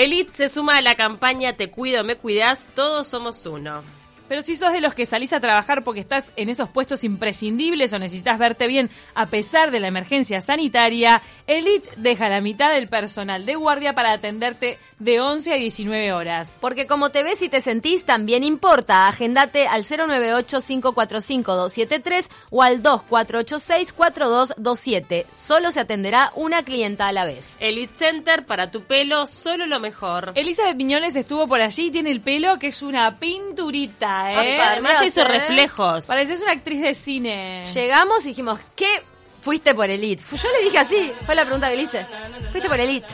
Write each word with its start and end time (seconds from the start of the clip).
Elite 0.00 0.32
se 0.32 0.48
suma 0.48 0.78
a 0.78 0.80
la 0.80 0.94
campaña 0.94 1.58
Te 1.58 1.70
cuido, 1.70 2.04
me 2.04 2.16
cuidas, 2.16 2.70
todos 2.74 3.06
somos 3.06 3.44
uno. 3.44 3.82
Pero 4.30 4.42
si 4.42 4.54
sos 4.54 4.72
de 4.72 4.80
los 4.80 4.94
que 4.94 5.06
salís 5.06 5.32
a 5.32 5.40
trabajar 5.40 5.82
porque 5.82 5.98
estás 5.98 6.30
en 6.36 6.50
esos 6.50 6.68
puestos 6.68 7.02
imprescindibles 7.02 7.92
o 7.92 7.98
necesitas 7.98 8.38
verte 8.38 8.68
bien 8.68 8.88
a 9.16 9.26
pesar 9.26 9.72
de 9.72 9.80
la 9.80 9.88
emergencia 9.88 10.40
sanitaria, 10.40 11.20
Elite 11.48 11.88
deja 11.96 12.28
la 12.28 12.40
mitad 12.40 12.72
del 12.72 12.86
personal 12.86 13.44
de 13.44 13.56
guardia 13.56 13.92
para 13.92 14.12
atenderte 14.12 14.78
de 15.00 15.20
11 15.20 15.52
a 15.52 15.56
19 15.56 16.12
horas. 16.12 16.58
Porque 16.60 16.86
como 16.86 17.10
te 17.10 17.24
ves 17.24 17.42
y 17.42 17.48
te 17.48 17.60
sentís, 17.60 18.04
también 18.04 18.44
importa. 18.44 19.08
Agendate 19.08 19.66
al 19.66 19.82
098-545-273 19.82 22.28
o 22.50 22.62
al 22.62 22.84
2486-4227. 22.84 25.26
Solo 25.36 25.72
se 25.72 25.80
atenderá 25.80 26.30
una 26.36 26.62
clienta 26.62 27.08
a 27.08 27.12
la 27.12 27.24
vez. 27.24 27.56
Elite 27.58 27.96
Center, 27.96 28.46
para 28.46 28.70
tu 28.70 28.82
pelo, 28.82 29.26
solo 29.26 29.66
lo 29.66 29.80
mejor. 29.80 30.30
Elizabeth 30.36 30.76
Piñones 30.76 31.16
estuvo 31.16 31.48
por 31.48 31.60
allí 31.60 31.86
y 31.86 31.90
tiene 31.90 32.12
el 32.12 32.20
pelo 32.20 32.60
que 32.60 32.68
es 32.68 32.82
una 32.82 33.18
pinturita, 33.18 34.19
¿eh? 34.28 34.60
Además 34.60 35.04
hizo 35.04 35.22
¿eh? 35.22 35.28
reflejos. 35.28 36.06
Pareces 36.06 36.42
una 36.42 36.52
actriz 36.52 36.80
de 36.82 36.94
cine. 36.94 37.64
Llegamos 37.72 38.24
y 38.24 38.28
dijimos, 38.28 38.58
¿qué 38.76 39.02
fuiste 39.40 39.74
por 39.74 39.90
Elite? 39.90 40.22
Yo 40.30 40.48
le 40.58 40.64
dije 40.64 40.78
así, 40.78 41.12
fue 41.24 41.34
la 41.34 41.44
pregunta 41.44 41.70
que 41.70 41.76
le 41.76 41.82
hice. 41.82 42.06
Fuiste 42.50 42.68
por 42.68 42.80
Elite. 42.80 43.08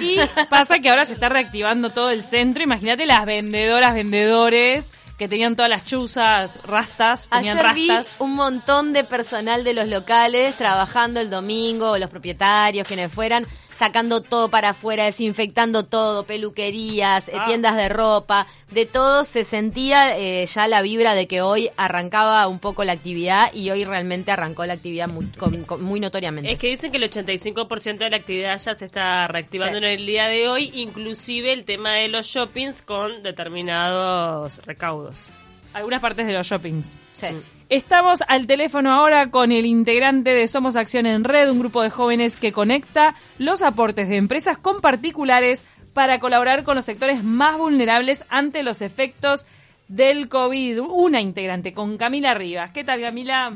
Y 0.00 0.18
pasa 0.50 0.78
que 0.78 0.90
ahora 0.90 1.06
se 1.06 1.14
está 1.14 1.28
reactivando 1.28 1.90
todo 1.90 2.10
el 2.10 2.22
centro. 2.22 2.62
Imagínate 2.62 3.06
las 3.06 3.24
vendedoras, 3.26 3.94
vendedores 3.94 4.90
que 5.18 5.28
tenían 5.28 5.54
todas 5.54 5.70
las 5.70 5.84
chuzas, 5.84 6.58
rastas, 6.64 7.28
tenían 7.28 7.58
Ayer 7.58 7.74
vi 7.74 7.88
rastas. 7.88 8.14
un 8.18 8.34
montón 8.34 8.92
de 8.92 9.04
personal 9.04 9.62
de 9.62 9.72
los 9.72 9.86
locales 9.86 10.56
trabajando 10.56 11.20
el 11.20 11.30
domingo, 11.30 11.96
los 11.98 12.10
propietarios, 12.10 12.86
quienes 12.86 13.12
fueran, 13.12 13.46
sacando 13.78 14.20
todo 14.22 14.48
para 14.48 14.70
afuera, 14.70 15.04
desinfectando 15.04 15.84
todo, 15.84 16.24
peluquerías, 16.24 17.28
eh, 17.28 17.32
Ah. 17.38 17.44
tiendas 17.46 17.76
de 17.76 17.88
ropa, 17.88 18.46
de 18.70 18.86
todo 18.86 19.24
se 19.24 19.44
sentía 19.44 20.16
eh, 20.18 20.46
ya 20.46 20.68
la 20.68 20.82
vibra 20.82 21.14
de 21.14 21.26
que 21.26 21.42
hoy 21.42 21.70
arrancaba 21.76 22.46
un 22.48 22.58
poco 22.58 22.84
la 22.84 22.92
actividad 22.92 23.52
y 23.52 23.70
hoy 23.70 23.84
realmente 23.84 24.30
arrancó 24.30 24.64
la 24.66 24.74
actividad 24.74 25.08
muy, 25.08 25.26
con- 25.26 25.64
con- 25.64 25.82
muy 25.82 26.00
notoriamente. 26.00 26.50
Es 26.52 26.58
que 26.58 26.68
dicen 26.68 26.90
que 26.90 26.98
el 26.98 27.04
85% 27.04 28.04
de 28.04 28.10
la 28.10 28.16
actividad 28.16 28.58
ya 28.60 28.74
se 28.74 28.84
está 28.84 29.26
reactivando 29.28 29.78
Sí. 29.78 29.84
en 29.84 29.90
el 29.90 30.06
día 30.06 30.26
de 30.26 30.48
hoy, 30.48 30.70
inclusive 30.74 31.52
el 31.52 31.64
tema 31.64 31.92
de 31.94 32.08
los 32.08 32.26
shoppings 32.26 32.82
con 32.82 33.22
determinados 33.22 34.58
recaudos. 34.64 35.24
Algunas 35.72 36.00
partes 36.00 36.26
de 36.26 36.32
los 36.32 36.46
shoppings. 36.46 36.94
Sí. 37.14 37.26
Estamos 37.70 38.22
al 38.28 38.46
teléfono 38.46 38.92
ahora 38.92 39.30
con 39.30 39.50
el 39.50 39.64
integrante 39.64 40.34
de 40.34 40.46
Somos 40.48 40.76
Acción 40.76 41.06
en 41.06 41.24
Red, 41.24 41.50
un 41.50 41.60
grupo 41.60 41.80
de 41.82 41.88
jóvenes 41.88 42.36
que 42.36 42.52
conecta 42.52 43.14
los 43.38 43.62
aportes 43.62 44.10
de 44.10 44.16
empresas 44.16 44.58
con 44.58 44.82
particulares 44.82 45.64
para 45.94 46.18
colaborar 46.20 46.64
con 46.64 46.76
los 46.76 46.84
sectores 46.84 47.24
más 47.24 47.56
vulnerables 47.56 48.24
ante 48.28 48.62
los 48.62 48.82
efectos 48.82 49.46
del 49.88 50.28
COVID. 50.28 50.80
Una 50.80 51.22
integrante 51.22 51.72
con 51.72 51.96
Camila 51.96 52.34
Rivas. 52.34 52.70
¿Qué 52.72 52.84
tal, 52.84 53.00
Camila? 53.00 53.50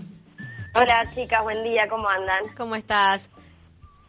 Hola 0.74 1.04
chicas, 1.14 1.42
buen 1.42 1.62
día, 1.62 1.86
¿cómo 1.88 2.08
andan? 2.08 2.44
¿Cómo 2.56 2.76
estás? 2.76 3.28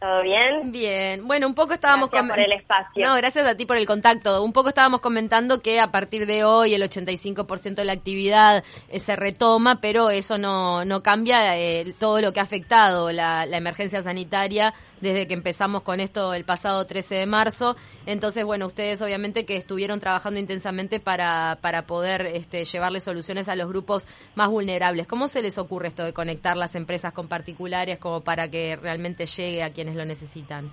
¿Todo 0.00 0.22
bien? 0.22 0.72
Bien, 0.72 1.28
bueno, 1.28 1.46
un 1.46 1.54
poco 1.54 1.74
estábamos 1.74 2.10
Gracias 2.10 2.30
por 2.30 2.40
el 2.40 2.52
espacio. 2.52 3.06
No, 3.06 3.16
gracias 3.16 3.46
a 3.46 3.54
ti 3.54 3.66
por 3.66 3.76
el 3.76 3.86
contacto. 3.86 4.42
Un 4.42 4.54
poco 4.54 4.70
estábamos 4.70 5.00
comentando 5.00 5.60
que 5.60 5.78
a 5.78 5.92
partir 5.92 6.24
de 6.24 6.42
hoy 6.42 6.72
el 6.72 6.82
85% 6.82 7.74
de 7.74 7.84
la 7.84 7.92
actividad 7.92 8.64
eh, 8.88 8.98
se 8.98 9.14
retoma, 9.14 9.82
pero 9.82 10.08
eso 10.08 10.38
no, 10.38 10.86
no 10.86 11.02
cambia 11.02 11.58
eh, 11.58 11.94
todo 11.98 12.22
lo 12.22 12.32
que 12.32 12.40
ha 12.40 12.44
afectado 12.44 13.12
la, 13.12 13.44
la 13.44 13.58
emergencia 13.58 14.02
sanitaria 14.02 14.72
desde 15.00 15.26
que 15.26 15.34
empezamos 15.34 15.82
con 15.82 16.00
esto 16.00 16.34
el 16.34 16.44
pasado 16.44 16.86
13 16.86 17.14
de 17.16 17.26
marzo. 17.26 17.76
Entonces, 18.06 18.44
bueno, 18.44 18.66
ustedes 18.66 19.00
obviamente 19.02 19.44
que 19.44 19.56
estuvieron 19.56 20.00
trabajando 20.00 20.38
intensamente 20.38 21.00
para, 21.00 21.58
para 21.60 21.82
poder 21.82 22.26
este, 22.26 22.64
llevarle 22.64 23.00
soluciones 23.00 23.48
a 23.48 23.56
los 23.56 23.68
grupos 23.68 24.06
más 24.34 24.48
vulnerables. 24.48 25.06
¿Cómo 25.06 25.28
se 25.28 25.42
les 25.42 25.58
ocurre 25.58 25.88
esto 25.88 26.04
de 26.04 26.12
conectar 26.12 26.56
las 26.56 26.74
empresas 26.74 27.12
con 27.12 27.28
particulares 27.28 27.98
como 27.98 28.20
para 28.22 28.50
que 28.50 28.76
realmente 28.76 29.26
llegue 29.26 29.62
a 29.62 29.72
quienes 29.72 29.96
lo 29.96 30.04
necesitan? 30.04 30.70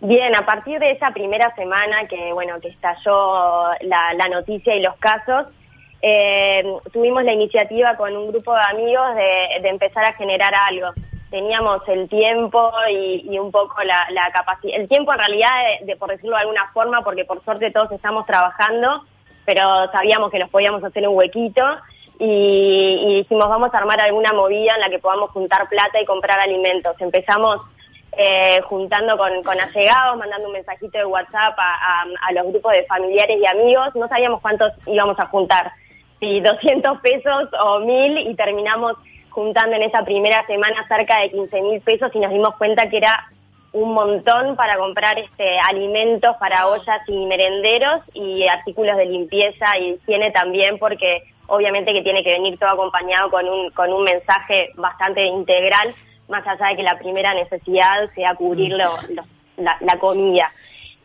Bien, 0.00 0.34
a 0.36 0.44
partir 0.44 0.78
de 0.80 0.90
esa 0.90 1.12
primera 1.12 1.54
semana 1.54 2.06
que, 2.08 2.32
bueno, 2.32 2.60
que 2.60 2.68
estalló 2.68 3.70
la, 3.80 4.12
la 4.14 4.28
noticia 4.28 4.74
y 4.76 4.82
los 4.82 4.96
casos, 4.96 5.46
eh, 6.02 6.62
tuvimos 6.92 7.24
la 7.24 7.32
iniciativa 7.32 7.96
con 7.96 8.14
un 8.14 8.28
grupo 8.28 8.52
de 8.54 8.60
amigos 8.70 9.14
de, 9.14 9.62
de 9.62 9.68
empezar 9.70 10.04
a 10.04 10.12
generar 10.12 10.52
algo. 10.54 10.88
Teníamos 11.34 11.82
el 11.88 12.08
tiempo 12.08 12.70
y, 12.88 13.36
un 13.40 13.50
poco 13.50 13.82
la, 13.82 14.30
capacidad, 14.32 14.78
el 14.80 14.86
tiempo 14.86 15.12
en 15.12 15.18
realidad, 15.18 15.50
de, 15.82 15.96
por 15.96 16.08
decirlo 16.08 16.36
de 16.36 16.42
alguna 16.42 16.70
forma, 16.72 17.02
porque 17.02 17.24
por 17.24 17.42
suerte 17.42 17.72
todos 17.72 17.90
estamos 17.90 18.24
trabajando, 18.24 19.02
pero 19.44 19.90
sabíamos 19.90 20.30
que 20.30 20.38
nos 20.38 20.48
podíamos 20.48 20.84
hacer 20.84 21.08
un 21.08 21.16
huequito 21.16 21.64
y, 22.20 23.00
y 23.04 23.14
dijimos 23.16 23.48
vamos 23.48 23.74
a 23.74 23.78
armar 23.78 24.00
alguna 24.00 24.32
movida 24.32 24.74
en 24.76 24.80
la 24.82 24.88
que 24.88 25.00
podamos 25.00 25.32
juntar 25.32 25.68
plata 25.68 26.00
y 26.00 26.04
comprar 26.04 26.38
alimentos. 26.38 26.94
Empezamos 27.00 27.62
eh, 28.16 28.60
juntando 28.68 29.18
con, 29.18 29.60
allegados, 29.60 30.16
mandando 30.16 30.46
un 30.46 30.52
mensajito 30.52 30.98
de 30.98 31.04
WhatsApp 31.04 31.58
a, 31.58 31.74
a- 32.02 32.06
a 32.28 32.32
los 32.32 32.46
grupos 32.46 32.74
de 32.74 32.84
familiares 32.84 33.38
y 33.42 33.44
amigos. 33.44 33.88
No 33.96 34.06
sabíamos 34.06 34.40
cuántos 34.40 34.70
íbamos 34.86 35.18
a 35.18 35.26
juntar, 35.26 35.72
si 36.20 36.40
200 36.40 37.00
pesos 37.00 37.48
o 37.60 37.80
1000 37.80 38.18
y 38.18 38.36
terminamos 38.36 38.92
juntando 39.34 39.76
en 39.76 39.82
esa 39.82 40.04
primera 40.04 40.46
semana 40.46 40.86
cerca 40.88 41.20
de 41.20 41.30
15 41.30 41.60
mil 41.62 41.80
pesos 41.80 42.10
y 42.14 42.18
nos 42.20 42.30
dimos 42.30 42.54
cuenta 42.56 42.88
que 42.88 42.98
era 42.98 43.26
un 43.72 43.92
montón 43.92 44.54
para 44.54 44.76
comprar 44.76 45.18
este 45.18 45.58
alimentos 45.58 46.36
para 46.38 46.68
ollas 46.68 47.00
y 47.08 47.26
merenderos 47.26 48.00
y 48.14 48.46
artículos 48.46 48.96
de 48.96 49.06
limpieza 49.06 49.76
y 49.78 49.94
higiene 49.94 50.30
también 50.30 50.78
porque 50.78 51.24
obviamente 51.48 51.92
que 51.92 52.02
tiene 52.02 52.22
que 52.22 52.32
venir 52.32 52.56
todo 52.58 52.70
acompañado 52.70 53.30
con 53.30 53.48
un 53.48 53.70
con 53.70 53.92
un 53.92 54.04
mensaje 54.04 54.70
bastante 54.76 55.24
integral 55.26 55.92
más 56.28 56.46
allá 56.46 56.68
de 56.68 56.76
que 56.76 56.82
la 56.84 56.96
primera 56.98 57.34
necesidad 57.34 58.08
sea 58.14 58.34
cubrir 58.36 58.72
lo- 58.72 58.96
lo- 59.10 59.24
la, 59.56 59.76
la 59.80 59.98
comida. 59.98 60.50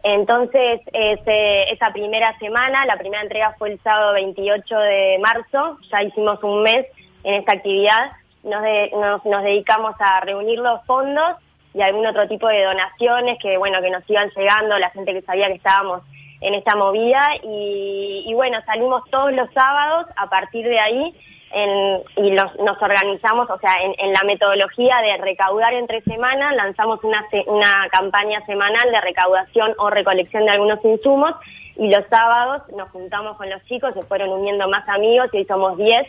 Entonces, 0.04 0.80
ese- 0.94 1.72
esa 1.74 1.92
primera 1.92 2.38
semana, 2.40 2.86
la 2.86 2.96
primera 2.98 3.22
entrega 3.22 3.54
fue 3.58 3.72
el 3.74 3.80
sábado 3.82 4.14
28 4.14 4.78
de 4.80 5.20
marzo, 5.20 5.78
ya 5.92 6.04
hicimos 6.04 6.42
un 6.44 6.64
mes 6.64 6.86
en 7.24 7.34
esta 7.36 7.54
actividad, 7.54 8.12
nos, 8.44 8.62
de- 8.62 8.92
nos, 8.94 9.26
nos 9.26 9.44
dedicamos 9.44 9.96
a 10.00 10.20
reunir 10.22 10.60
los 10.60 10.84
fondos 10.86 11.36
y 11.74 11.82
algún 11.82 12.06
otro 12.08 12.28
tipo 12.28 12.48
de 12.48 12.64
donaciones 12.64 13.38
que, 13.40 13.58
bueno, 13.58 13.82
que 13.82 13.90
nos 13.92 14.10
iban 14.10 14.30
llegando, 14.36 14.78
la 14.80 14.90
gente 14.92 15.14
que 15.14 15.22
sabía 15.22 15.48
que 15.48 15.54
estábamos 15.56 16.02
en 16.42 16.54
esta 16.56 16.76
movida. 16.76 17.22
Y, 17.44 18.24
y 18.26 18.34
bueno, 18.34 18.60
salimos 18.66 19.04
todos 19.12 19.32
los 19.34 19.52
sábados 19.54 20.08
a 20.16 20.28
partir 20.30 20.68
de 20.68 20.80
ahí 20.80 21.16
en- 21.52 22.02
y 22.16 22.32
nos, 22.32 22.56
nos 22.60 22.82
organizamos, 22.82 23.50
o 23.50 23.60
sea, 23.60 23.72
en, 23.82 24.14
la 24.14 24.24
metodología 24.24 24.98
de 25.02 25.18
recaudar 25.18 25.74
entre 25.74 26.02
semanas, 26.02 26.56
lanzamos 26.56 27.04
una, 27.04 27.26
una 27.48 27.88
campaña 27.92 28.44
semanal 28.46 28.92
de 28.92 29.02
recaudación 29.02 29.74
o 29.80 29.90
recolección 29.90 30.46
de 30.46 30.52
algunos 30.52 30.84
insumos 30.86 31.34
y 31.76 31.90
los 31.90 32.06
sábados 32.10 32.62
nos 32.76 32.90
juntamos 32.90 33.36
con 33.38 33.50
los 33.50 33.64
chicos, 33.66 33.94
se 33.94 34.04
fueron 34.04 34.30
uniendo 34.30 34.68
más 34.70 34.88
amigos 34.90 35.28
y 35.34 35.38
hoy 35.38 35.46
somos 35.46 35.78
10, 35.78 36.08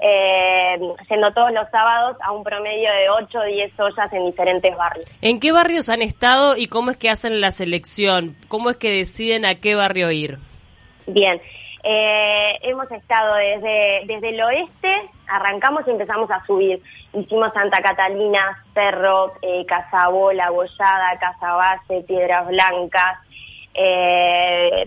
eh, 0.00 0.78
yendo 1.08 1.32
todos 1.32 1.52
los 1.52 1.68
sábados 1.70 2.16
a 2.22 2.32
un 2.32 2.42
promedio 2.42 2.90
de 2.90 3.10
8 3.10 3.38
o 3.38 3.44
10 3.44 3.80
ollas 3.80 4.12
en 4.12 4.26
diferentes 4.26 4.76
barrios. 4.76 5.10
¿En 5.20 5.40
qué 5.40 5.52
barrios 5.52 5.88
han 5.88 6.02
estado 6.02 6.56
y 6.56 6.66
cómo 6.66 6.90
es 6.90 6.96
que 6.96 7.10
hacen 7.10 7.40
la 7.40 7.52
selección? 7.52 8.36
¿Cómo 8.48 8.70
es 8.70 8.76
que 8.76 8.90
deciden 8.90 9.44
a 9.44 9.56
qué 9.56 9.74
barrio 9.74 10.10
ir? 10.10 10.38
Bien, 11.06 11.40
eh, 11.82 12.58
hemos 12.62 12.90
estado 12.90 13.34
desde, 13.34 14.02
desde 14.06 14.28
el 14.30 14.40
oeste, 14.42 15.10
arrancamos 15.28 15.82
y 15.86 15.90
empezamos 15.90 16.30
a 16.30 16.44
subir. 16.46 16.82
Hicimos 17.12 17.52
Santa 17.52 17.82
Catalina, 17.82 18.62
Cerro, 18.74 19.32
eh, 19.42 19.64
Casabola, 19.66 20.50
Bollada, 20.50 21.18
Casabace, 21.18 22.02
Piedras 22.06 22.46
Blancas, 22.48 23.18
eh, 23.74 24.86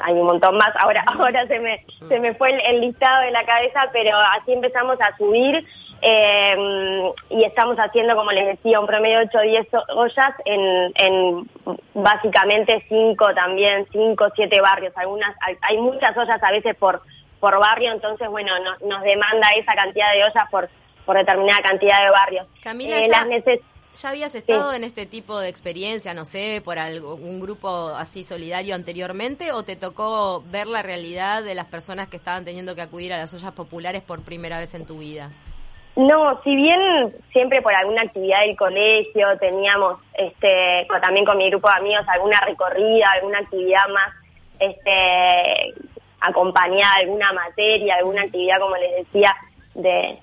hay 0.00 0.14
un 0.14 0.26
montón 0.26 0.56
más. 0.56 0.70
Ahora, 0.80 1.04
ahora 1.06 1.46
se 1.46 1.58
me, 1.58 1.84
se 2.08 2.18
me 2.20 2.34
fue 2.34 2.50
el, 2.52 2.60
el 2.60 2.80
listado 2.80 3.22
de 3.22 3.30
la 3.30 3.44
cabeza, 3.44 3.88
pero 3.92 4.16
así 4.16 4.52
empezamos 4.52 5.00
a 5.00 5.16
subir 5.16 5.64
eh, 6.02 7.10
y 7.30 7.44
estamos 7.44 7.76
haciendo, 7.78 8.14
como 8.16 8.30
les 8.32 8.46
decía, 8.46 8.80
un 8.80 8.86
promedio 8.86 9.18
de 9.18 9.24
8 9.26 9.38
o 9.38 9.42
10 9.42 9.66
ollas 9.94 10.32
en, 10.44 10.92
en 10.94 11.48
básicamente 11.94 12.84
5 12.88 13.34
también, 13.34 13.86
5 13.92 14.24
o 14.24 14.30
7 14.34 14.60
barrios. 14.60 14.92
Algunas, 14.96 15.34
hay, 15.46 15.56
hay 15.62 15.78
muchas 15.78 16.16
ollas 16.16 16.42
a 16.42 16.50
veces 16.50 16.76
por, 16.76 17.02
por 17.40 17.58
barrio, 17.58 17.92
entonces, 17.92 18.28
bueno, 18.28 18.52
no- 18.60 18.86
nos 18.88 19.02
demanda 19.02 19.48
esa 19.56 19.72
cantidad 19.74 20.12
de 20.12 20.24
ollas 20.24 20.50
por, 20.50 20.68
por 21.04 21.16
determinada 21.16 21.60
cantidad 21.62 22.02
de 22.04 22.10
barrios. 22.10 22.46
Camila, 22.62 22.98
Eh, 22.98 23.08
ya- 23.08 23.18
las 23.20 23.28
¿Ya 23.96 24.10
habías 24.10 24.34
estado 24.34 24.72
en 24.74 24.84
este 24.84 25.06
tipo 25.06 25.40
de 25.40 25.48
experiencia, 25.48 26.14
no 26.14 26.24
sé, 26.24 26.62
por 26.64 26.78
algún 26.78 27.40
grupo 27.40 27.88
así 27.96 28.22
solidario 28.22 28.74
anteriormente 28.74 29.50
o 29.50 29.64
te 29.64 29.74
tocó 29.74 30.44
ver 30.52 30.68
la 30.68 30.82
realidad 30.82 31.42
de 31.42 31.54
las 31.56 31.66
personas 31.66 32.06
que 32.06 32.16
estaban 32.16 32.44
teniendo 32.44 32.76
que 32.76 32.82
acudir 32.82 33.12
a 33.12 33.18
las 33.18 33.34
ollas 33.34 33.52
populares 33.52 34.02
por 34.02 34.22
primera 34.22 34.58
vez 34.58 34.74
en 34.74 34.86
tu 34.86 34.98
vida? 34.98 35.30
No, 35.96 36.40
si 36.44 36.54
bien 36.54 37.12
siempre 37.32 37.60
por 37.60 37.74
alguna 37.74 38.02
actividad 38.02 38.42
del 38.42 38.56
colegio 38.56 39.36
teníamos, 39.40 39.98
este, 40.14 40.86
también 41.02 41.26
con 41.26 41.36
mi 41.36 41.50
grupo 41.50 41.68
de 41.68 41.74
amigos, 41.74 42.06
alguna 42.06 42.40
recorrida, 42.42 43.10
alguna 43.10 43.38
actividad 43.40 43.88
más, 43.88 44.14
este, 44.60 45.74
acompañada, 46.20 46.94
alguna 47.00 47.32
materia, 47.32 47.96
alguna 47.96 48.22
actividad, 48.22 48.60
como 48.60 48.76
les 48.76 49.06
decía, 49.06 49.34
de, 49.74 50.18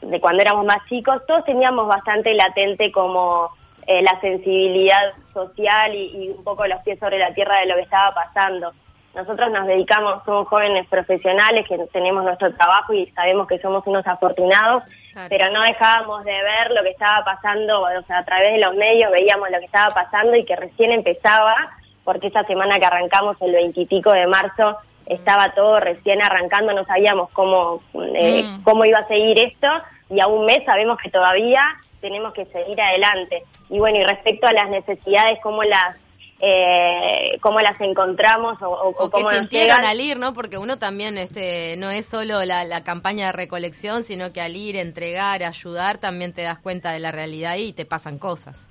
de 0.00 0.20
cuando 0.20 0.42
éramos 0.42 0.64
más 0.64 0.78
chicos, 0.88 1.22
todos 1.26 1.44
teníamos 1.44 1.86
bastante 1.88 2.34
latente 2.34 2.92
como 2.92 3.50
eh, 3.86 4.02
la 4.02 4.20
sensibilidad 4.20 5.14
social 5.32 5.94
y, 5.94 6.24
y 6.24 6.28
un 6.30 6.44
poco 6.44 6.66
los 6.66 6.80
pies 6.82 6.98
sobre 6.98 7.18
la 7.18 7.32
tierra 7.34 7.58
de 7.60 7.66
lo 7.66 7.74
que 7.74 7.82
estaba 7.82 8.14
pasando. 8.14 8.72
Nosotros 9.14 9.50
nos 9.50 9.66
dedicamos, 9.66 10.22
somos 10.24 10.46
jóvenes 10.46 10.86
profesionales 10.86 11.66
que 11.66 11.76
tenemos 11.92 12.22
nuestro 12.22 12.54
trabajo 12.54 12.92
y 12.92 13.06
sabemos 13.12 13.48
que 13.48 13.58
somos 13.58 13.84
unos 13.86 14.06
afortunados, 14.06 14.84
pero 15.28 15.50
no 15.50 15.62
dejábamos 15.62 16.24
de 16.24 16.32
ver 16.32 16.70
lo 16.70 16.82
que 16.82 16.90
estaba 16.90 17.24
pasando, 17.24 17.82
o 17.82 18.02
sea, 18.06 18.18
a 18.18 18.24
través 18.24 18.52
de 18.52 18.58
los 18.58 18.76
medios 18.76 19.10
veíamos 19.10 19.50
lo 19.50 19.58
que 19.58 19.64
estaba 19.64 19.92
pasando 19.92 20.36
y 20.36 20.44
que 20.44 20.54
recién 20.54 20.92
empezaba, 20.92 21.56
porque 22.04 22.28
esa 22.28 22.44
semana 22.44 22.78
que 22.78 22.86
arrancamos 22.86 23.36
el 23.40 23.52
veintipico 23.52 24.12
de 24.12 24.28
marzo 24.28 24.76
estaba 25.08 25.54
todo 25.54 25.80
recién 25.80 26.22
arrancando, 26.22 26.72
no 26.72 26.84
sabíamos 26.84 27.30
cómo, 27.30 27.82
eh, 28.14 28.42
mm. 28.42 28.62
cómo 28.62 28.84
iba 28.84 28.98
a 28.98 29.08
seguir 29.08 29.38
esto 29.38 29.68
y 30.10 30.20
a 30.20 30.26
un 30.26 30.46
mes 30.46 30.64
sabemos 30.64 30.98
que 31.02 31.10
todavía 31.10 31.62
tenemos 32.00 32.32
que 32.32 32.44
seguir 32.46 32.80
adelante. 32.80 33.42
Y 33.70 33.78
bueno, 33.78 33.98
y 33.98 34.04
respecto 34.04 34.46
a 34.46 34.52
las 34.52 34.68
necesidades, 34.70 35.38
cómo 35.42 35.64
las 35.64 35.96
eh, 36.40 37.36
cómo 37.40 37.58
las 37.58 37.80
encontramos 37.80 38.62
o, 38.62 38.68
o, 38.68 38.88
o 38.90 39.10
cómo 39.10 39.30
sintieron 39.32 39.84
al 39.84 40.00
ir, 40.00 40.18
¿no? 40.18 40.34
Porque 40.34 40.56
uno 40.56 40.78
también 40.78 41.18
este 41.18 41.74
no 41.78 41.90
es 41.90 42.06
solo 42.06 42.44
la, 42.44 42.62
la, 42.62 42.84
campaña 42.84 43.26
de 43.26 43.32
recolección, 43.32 44.04
sino 44.04 44.32
que 44.32 44.40
al 44.40 44.54
ir, 44.54 44.76
entregar, 44.76 45.42
ayudar, 45.42 45.98
también 45.98 46.32
te 46.32 46.42
das 46.42 46.60
cuenta 46.60 46.92
de 46.92 47.00
la 47.00 47.10
realidad 47.10 47.56
y 47.56 47.72
te 47.72 47.84
pasan 47.84 48.18
cosas. 48.18 48.68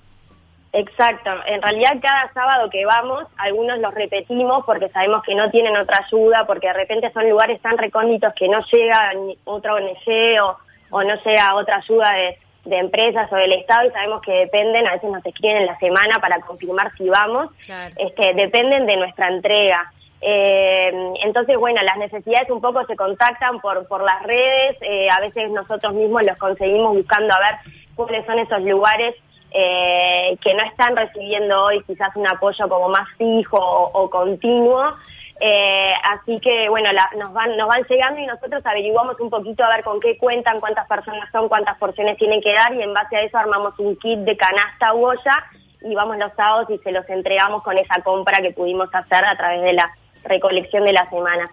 Exacto, 0.78 1.32
en 1.48 1.60
realidad 1.60 1.98
cada 2.00 2.32
sábado 2.34 2.70
que 2.70 2.86
vamos, 2.86 3.24
algunos 3.38 3.80
los 3.80 3.92
repetimos 3.96 4.64
porque 4.64 4.90
sabemos 4.90 5.24
que 5.24 5.34
no 5.34 5.50
tienen 5.50 5.76
otra 5.76 6.06
ayuda, 6.06 6.46
porque 6.46 6.68
de 6.68 6.74
repente 6.74 7.12
son 7.14 7.28
lugares 7.28 7.60
tan 7.64 7.80
recónditos 7.80 8.32
que 8.36 8.48
no 8.48 8.60
llega 8.72 9.12
otra 9.46 9.74
ONG 9.74 10.40
o, 10.44 10.56
o 10.92 11.04
no 11.04 11.16
llega 11.24 11.56
otra 11.56 11.78
ayuda 11.78 12.12
de, 12.14 12.38
de 12.66 12.78
empresas 12.78 13.28
o 13.34 13.36
del 13.38 13.54
Estado 13.54 13.88
y 13.88 13.92
sabemos 13.92 14.22
que 14.22 14.34
dependen, 14.34 14.86
a 14.86 14.92
veces 14.92 15.10
nos 15.10 15.26
escriben 15.26 15.58
en 15.58 15.66
la 15.66 15.80
semana 15.80 16.20
para 16.20 16.40
confirmar 16.42 16.92
si 16.96 17.10
vamos, 17.10 17.50
este, 17.96 18.36
dependen 18.36 18.86
de 18.86 18.98
nuestra 18.98 19.30
entrega. 19.30 19.92
Eh, 20.22 20.92
entonces, 21.24 21.58
bueno, 21.58 21.82
las 21.82 21.98
necesidades 21.98 22.52
un 22.52 22.62
poco 22.62 22.86
se 22.86 22.96
contactan 22.96 23.62
por, 23.62 23.88
por 23.88 24.04
las 24.04 24.22
redes, 24.22 24.78
eh, 24.82 25.10
a 25.10 25.20
veces 25.22 25.50
nosotros 25.50 25.96
mismos 25.96 26.22
los 26.22 26.38
conseguimos 26.38 26.96
buscando 26.96 27.34
a 27.34 27.40
ver 27.40 27.74
cuáles 27.96 28.24
son 28.28 28.38
esos 28.38 28.62
lugares 28.62 29.16
eh, 29.52 30.38
que 30.42 30.54
no 30.54 30.64
están 30.64 30.96
recibiendo 30.96 31.66
hoy 31.66 31.84
quizás 31.84 32.16
un 32.16 32.28
apoyo 32.28 32.68
como 32.68 32.90
más 32.90 33.08
fijo 33.18 33.58
o 33.58 34.10
continuo. 34.10 34.94
Eh, 35.40 35.94
así 36.04 36.40
que, 36.40 36.68
bueno, 36.70 36.90
nos, 37.18 37.32
van, 37.32 37.56
nos 37.58 37.68
van 37.68 37.84
llegando 37.84 38.20
y 38.20 38.26
nosotros 38.26 38.66
averiguamos 38.66 39.20
un 39.20 39.30
poquito 39.30 39.64
a 39.64 39.70
ver 39.70 39.84
con 39.84 40.00
qué 40.00 40.18
cuentan, 40.18 40.60
cuántas 40.60 40.88
personas 40.88 41.30
son, 41.32 41.48
cuántas 41.48 41.78
porciones 41.78 42.18
tienen 42.18 42.42
que 42.42 42.54
dar 42.54 42.74
y 42.74 42.82
en 42.82 42.94
base 42.94 43.18
a 43.18 43.22
eso 43.22 43.38
armamos 43.38 43.78
un 43.78 43.96
kit 43.98 44.20
de 44.20 44.36
canasta 44.36 44.94
u 44.96 45.06
olla 45.06 45.46
y 45.82 45.94
vamos 45.94 46.18
los 46.18 46.34
sábados 46.34 46.70
y 46.72 46.80
se 46.80 46.92
los 46.92 47.08
entregamos 47.08 47.62
con 47.62 47.78
esa 47.78 48.02
compra 48.02 48.42
que 48.42 48.52
pudimos 48.52 48.90
hacer 48.94 49.26
a 49.26 49.38
través 49.38 49.62
de 49.62 49.74
la 49.74 49.92
recolección 50.24 50.86
de 50.86 50.94
la 50.94 51.08
semana. 51.10 51.50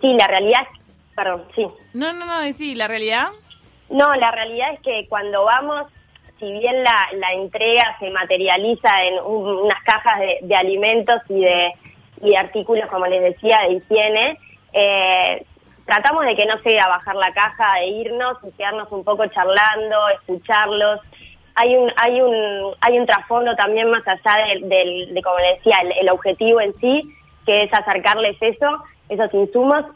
sí, 0.00 0.14
la 0.14 0.28
realidad. 0.28 0.66
Perdón, 1.16 1.44
sí. 1.54 1.66
No, 1.92 2.12
no, 2.12 2.26
no, 2.26 2.52
sí, 2.52 2.74
¿la 2.74 2.86
realidad? 2.86 3.28
No, 3.88 4.14
la 4.14 4.30
realidad 4.30 4.74
es 4.74 4.80
que 4.80 5.06
cuando 5.08 5.44
vamos 5.44 5.84
si 6.44 6.52
bien 6.52 6.82
la, 6.82 7.08
la 7.14 7.32
entrega 7.32 7.96
se 7.98 8.10
materializa 8.10 9.04
en 9.04 9.18
unas 9.24 9.82
cajas 9.82 10.20
de, 10.20 10.38
de, 10.42 10.54
alimentos 10.54 11.22
y 11.30 11.40
de, 11.40 11.72
y 12.22 12.34
artículos, 12.34 12.86
como 12.90 13.06
les 13.06 13.22
decía, 13.22 13.60
de 13.60 13.74
higiene. 13.74 14.38
Eh, 14.74 15.46
tratamos 15.86 16.26
de 16.26 16.36
que 16.36 16.44
no 16.44 16.58
sea 16.58 16.86
bajar 16.88 17.16
la 17.16 17.32
caja, 17.32 17.76
de 17.76 17.86
irnos 17.86 18.36
y 18.46 18.52
quedarnos 18.52 18.92
un 18.92 19.04
poco 19.04 19.26
charlando, 19.28 20.08
escucharlos. 20.20 21.00
Hay 21.54 21.76
un, 21.76 21.90
hay 21.96 22.20
un, 22.20 22.74
hay 22.82 22.98
un 22.98 23.06
trasfondo 23.06 23.56
también 23.56 23.90
más 23.90 24.02
allá 24.06 24.46
del, 24.48 25.14
de, 25.14 25.22
como 25.22 25.38
les 25.38 25.56
decía, 25.56 25.78
el, 25.98 26.10
objetivo 26.10 26.60
en 26.60 26.74
sí, 26.78 27.02
que 27.46 27.62
es 27.62 27.72
acercarles 27.72 28.36
eso, 28.40 28.82
esos 29.08 29.32
insumos, 29.32 29.86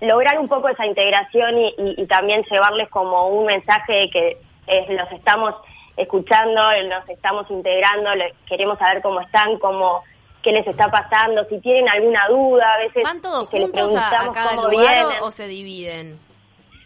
lograr 0.00 0.38
un 0.38 0.48
poco 0.48 0.70
esa 0.70 0.86
integración 0.86 1.58
y, 1.58 1.74
y, 1.76 2.06
también 2.06 2.42
llevarles 2.50 2.88
como 2.88 3.28
un 3.28 3.46
mensaje 3.46 3.92
de 3.92 4.10
que 4.10 4.38
los 4.66 5.10
estamos 5.12 5.54
escuchando, 5.96 6.60
los 6.84 7.08
estamos 7.08 7.50
integrando, 7.50 8.10
queremos 8.46 8.78
saber 8.78 9.02
cómo 9.02 9.20
están, 9.20 9.58
cómo 9.58 10.02
qué 10.42 10.52
les 10.52 10.66
está 10.66 10.90
pasando, 10.90 11.44
si 11.46 11.58
tienen 11.60 11.88
alguna 11.88 12.28
duda, 12.28 12.74
a 12.74 12.78
veces... 12.78 13.02
¿Van 13.02 13.20
todos 13.20 13.48
juntos 13.48 13.94
a, 13.96 14.30
cada 14.32 14.56
lugar 14.56 15.06
o, 15.22 15.30
se 15.30 15.46
dividen? 15.46 16.18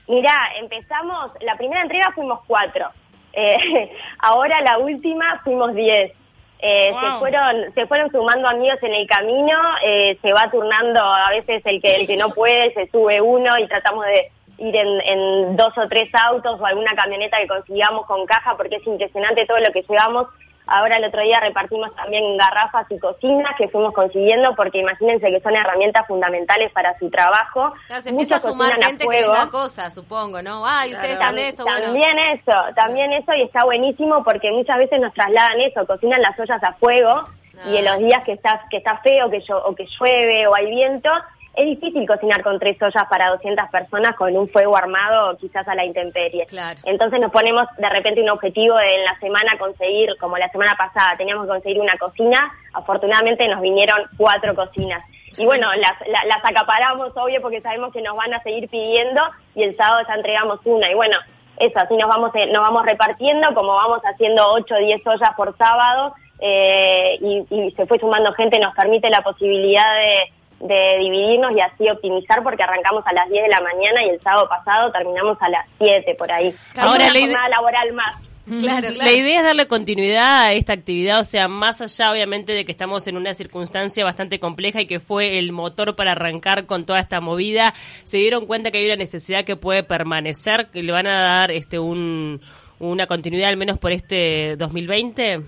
Mirá, 0.07 0.53
empezamos, 0.59 1.33
la 1.41 1.57
primera 1.57 1.83
entrega 1.83 2.13
fuimos 2.15 2.41
cuatro, 2.47 2.89
eh, 3.33 3.91
ahora 4.21 4.61
la 4.63 4.79
última 4.79 5.41
fuimos 5.45 5.75
diez. 5.75 6.13
Eh, 6.61 6.93
se 7.01 7.19
fueron 7.21 7.73
se 7.73 7.87
fueron 7.87 8.11
sumando 8.11 8.49
amigos 8.49 8.83
en 8.83 8.93
el 8.93 9.07
camino, 9.07 9.57
eh, 9.85 10.19
se 10.21 10.33
va 10.33 10.51
turnando 10.51 11.01
a 11.01 11.31
veces 11.31 11.63
el 11.65 11.81
que 11.81 11.95
el 11.95 12.07
que 12.09 12.17
no 12.17 12.31
puede, 12.31 12.75
se 12.75 12.89
sube 12.89 13.21
uno 13.21 13.57
y 13.59 13.69
tratamos 13.69 14.05
de 14.07 14.33
ir 14.59 14.77
en, 14.77 15.01
en 15.01 15.57
dos 15.57 15.77
o 15.79 15.89
tres 15.89 16.11
autos 16.15 16.61
o 16.61 16.67
alguna 16.67 16.93
camioneta 16.95 17.39
que 17.39 17.47
consigamos 17.47 18.07
con 18.07 18.27
caja 18.27 18.57
porque 18.57 18.77
es 18.77 18.87
impresionante 18.87 19.47
todo 19.47 19.59
lo 19.59 19.73
que 19.73 19.83
llevamos. 19.89 20.29
Ahora 20.71 20.99
el 20.99 21.05
otro 21.05 21.23
día 21.23 21.41
repartimos 21.41 21.95
también 21.97 22.37
garrafas 22.37 22.87
y 22.91 22.99
cocinas 22.99 23.53
que 23.57 23.69
fuimos 23.69 23.95
consiguiendo 23.95 24.55
porque 24.55 24.79
imagínense 24.79 25.31
que 25.31 25.41
son 25.41 25.57
herramientas 25.57 26.07
fundamentales 26.07 26.71
para 26.73 26.97
su 26.99 27.09
trabajo. 27.09 27.73
se 28.03 28.11
empieza 28.11 28.37
a 28.37 28.41
sumar 28.41 28.75
gente 28.75 29.07
que 29.09 29.21
les 29.23 29.29
da 29.29 29.49
cosas, 29.49 29.95
supongo, 29.95 30.43
¿no? 30.43 30.67
Ay, 30.67 30.93
ustedes 30.93 31.15
están 31.15 31.39
esto, 31.39 31.65
También 31.65 32.19
eso, 32.19 32.53
también 32.75 33.13
eso 33.15 33.33
y 33.33 33.43
está 33.43 33.65
buenísimo 33.65 34.23
porque 34.23 34.53
muchas 34.53 34.77
veces 34.77 35.01
nos 35.01 35.15
trasladan 35.15 35.59
eso, 35.61 35.87
cocinan 35.87 36.21
las 36.21 36.39
ollas 36.39 36.63
a 36.63 36.75
fuego 36.75 37.25
y 37.67 37.77
en 37.77 37.85
los 37.87 37.99
días 37.99 38.23
que 38.25 38.33
está, 38.33 38.63
que 38.71 38.77
está 38.77 38.99
feo 38.99 39.31
que 39.31 39.43
o 39.51 39.75
que 39.75 39.87
llueve 39.99 40.47
o 40.47 40.55
hay 40.55 40.71
viento, 40.71 41.11
es 41.59 41.65
difícil 41.65 42.07
cocinar 42.07 42.41
con 42.45 42.61
tres 42.61 42.81
ollas 42.81 43.03
para 43.11 43.31
200 43.31 43.69
personas 43.69 44.15
con 44.15 44.35
un 44.37 44.49
fuego 44.49 44.77
armado 44.77 45.37
quizás 45.39 45.67
a 45.67 45.75
la 45.75 45.85
intemperie. 45.85 46.47
Entonces 46.85 47.19
nos 47.19 47.33
ponemos 47.33 47.67
de 47.77 47.89
repente 47.89 48.23
un 48.23 48.31
objetivo 48.31 48.77
de 48.77 48.95
en 48.95 49.05
la 49.05 49.19
semana 49.19 49.59
conseguir, 49.59 50.17
como 50.21 50.39
la 50.39 50.49
semana 50.51 50.77
pasada, 50.77 51.17
teníamos 51.17 51.47
que 51.47 51.51
conseguir 51.51 51.81
una 51.81 51.97
cocina, 51.99 52.53
afortunadamente 52.73 53.49
nos 53.49 53.61
vinieron 53.61 53.99
cuatro 54.17 54.55
cocinas. 54.55 55.05
Y 55.37 55.47
bueno, 55.47 55.69
las, 55.75 55.95
las, 56.27 56.45
acaparamos, 56.45 57.11
obvio, 57.17 57.43
porque 57.43 57.61
sabemos 57.61 57.93
que 57.93 58.03
nos 58.03 58.17
van 58.17 58.33
a 58.35 58.43
seguir 58.45 58.69
pidiendo 58.69 59.21
y 59.57 59.65
el 59.65 59.77
sábado 59.77 60.07
ya 60.07 60.15
entregamos 60.15 60.61
una. 60.65 60.89
Y 60.89 60.95
bueno, 60.95 61.17
eso, 61.57 61.77
así 61.81 61.97
nos 61.97 62.09
vamos, 62.09 62.31
eh, 62.37 62.47
nos 62.47 62.63
vamos 62.63 62.87
repartiendo, 62.87 63.53
como 63.53 63.75
vamos 63.75 64.01
haciendo 64.05 64.49
8 64.53 64.75
o 64.77 64.79
10 64.79 65.07
ollas 65.09 65.31
por 65.37 65.57
sábado, 65.57 66.15
eh, 66.39 67.19
y, 67.21 67.47
y 67.51 67.71
se 67.73 67.85
fue 67.87 67.99
sumando 67.99 68.33
gente, 68.35 68.61
nos 68.61 68.75
permite 68.77 69.11
la 69.11 69.23
posibilidad 69.23 69.97
de 69.97 70.38
de 70.61 70.99
dividirnos 70.99 71.57
y 71.57 71.61
así 71.61 71.89
optimizar 71.89 72.43
porque 72.43 72.63
arrancamos 72.63 73.05
a 73.07 73.13
las 73.13 73.29
10 73.29 73.43
de 73.43 73.49
la 73.49 73.61
mañana 73.61 74.05
y 74.05 74.09
el 74.11 74.21
sábado 74.21 74.49
pasado 74.49 74.91
terminamos 74.91 75.37
a 75.41 75.49
las 75.49 75.67
7 75.79 76.15
por 76.17 76.31
ahí. 76.33 76.55
Ahora 76.77 77.11
la 77.11 77.21
jornada 77.21 77.49
laboral 77.49 77.93
más. 77.93 78.17
Claro, 78.59 78.89
La 78.97 79.13
idea 79.13 79.41
es 79.41 79.45
darle 79.45 79.67
continuidad 79.67 80.47
a 80.47 80.53
esta 80.55 80.73
actividad, 80.73 81.21
o 81.21 81.25
sea, 81.25 81.49
más 81.49 81.83
allá 81.83 82.11
obviamente 82.11 82.55
de 82.55 82.65
que 82.65 82.73
estamos 82.73 83.07
en 83.07 83.19
una 83.19 83.35
circunstancia 83.35 84.05
bastante 84.05 84.41
compleja 84.41 84.81
y 84.81 84.87
que 84.87 85.01
fue 85.01 85.39
el 85.39 85.53
motor 85.53 85.95
para 85.97 86.13
arrancar 86.13 86.65
con 86.65 86.87
toda 86.87 86.99
esta 86.99 87.21
movida, 87.21 87.75
se 88.05 88.17
dieron 88.17 88.47
cuenta 88.47 88.71
que 88.71 88.79
hay 88.79 88.87
una 88.87 88.97
necesidad 88.97 89.45
que 89.45 89.57
puede 89.57 89.83
permanecer, 89.83 90.69
que 90.73 90.83
le 90.83 90.93
van 90.93 91.07
a 91.07 91.23
dar 91.23 91.51
este 91.51 91.79
un, 91.79 92.41
una 92.79 93.07
continuidad 93.07 93.51
al 93.51 93.59
menos 93.59 93.77
por 93.79 93.93
este 93.93 94.57
2020. 94.57 95.41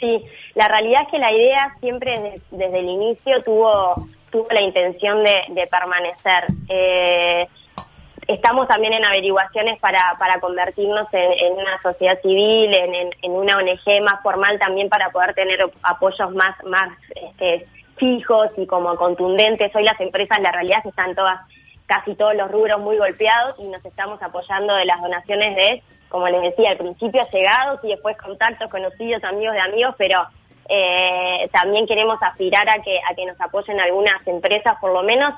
Sí, 0.00 0.20
la 0.56 0.66
realidad 0.66 1.02
es 1.02 1.08
que 1.12 1.18
la 1.18 1.32
idea 1.32 1.76
siempre 1.80 2.34
desde 2.50 2.78
el 2.80 2.88
inicio 2.88 3.42
tuvo 3.44 4.08
tuvo 4.30 4.46
la 4.50 4.60
intención 4.60 5.22
de, 5.24 5.68
permanecer. 5.70 6.46
Eh, 6.68 7.48
estamos 8.26 8.68
también 8.68 8.92
en 8.92 9.04
averiguaciones 9.04 9.78
para, 9.80 10.16
para 10.18 10.38
convertirnos 10.38 11.06
en, 11.12 11.52
una 11.54 11.80
sociedad 11.82 12.20
civil, 12.20 12.72
en, 12.74 13.10
en, 13.22 13.32
una 13.32 13.56
ONG 13.56 14.02
más 14.02 14.22
formal 14.22 14.58
también 14.58 14.88
para 14.88 15.10
poder 15.10 15.34
tener 15.34 15.58
apoyos 15.82 16.30
más, 16.32 16.54
más 16.64 16.90
este, 17.14 17.66
fijos 17.96 18.50
y 18.56 18.66
como 18.66 18.94
contundentes. 18.96 19.74
Hoy 19.74 19.84
las 19.84 20.00
empresas, 20.00 20.40
la 20.40 20.52
realidad 20.52 20.86
están 20.86 21.14
todas, 21.14 21.40
casi 21.86 22.14
todos 22.14 22.34
los 22.34 22.50
rubros 22.50 22.80
muy 22.80 22.98
golpeados 22.98 23.56
y 23.58 23.66
nos 23.66 23.84
estamos 23.84 24.22
apoyando 24.22 24.74
de 24.74 24.84
las 24.84 25.00
donaciones 25.00 25.56
de, 25.56 25.82
como 26.08 26.28
les 26.28 26.42
decía, 26.42 26.70
al 26.70 26.76
principio 26.76 27.26
llegados 27.32 27.80
y 27.82 27.88
después 27.88 28.16
contactos, 28.18 28.70
conocidos, 28.70 29.24
amigos 29.24 29.54
de 29.54 29.60
amigos, 29.60 29.94
pero 29.96 30.26
eh, 30.68 31.48
también 31.52 31.86
queremos 31.86 32.18
aspirar 32.22 32.68
a 32.68 32.82
que, 32.82 33.00
a 33.10 33.14
que 33.14 33.26
nos 33.26 33.40
apoyen 33.40 33.80
algunas 33.80 34.26
empresas, 34.26 34.76
por 34.80 34.92
lo 34.92 35.02
menos, 35.02 35.34